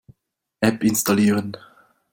[0.63, 1.55] App installieren.